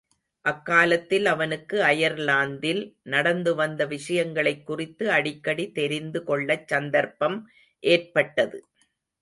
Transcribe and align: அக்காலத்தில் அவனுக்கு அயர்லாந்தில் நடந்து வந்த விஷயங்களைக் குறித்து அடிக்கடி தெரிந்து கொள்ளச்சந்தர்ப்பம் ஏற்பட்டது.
அக்காலத்தில் 0.45 1.25
அவனுக்கு 1.25 1.83
அயர்லாந்தில் 1.83 2.81
நடந்து 3.03 3.55
வந்த 3.55 3.85
விஷயங்களைக் 3.85 4.65
குறித்து 4.65 5.11
அடிக்கடி 5.11 5.71
தெரிந்து 5.71 6.23
கொள்ளச்சந்தர்ப்பம் 6.27 7.37
ஏற்பட்டது. 7.83 8.59